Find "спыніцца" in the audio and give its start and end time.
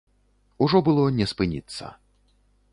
1.33-1.93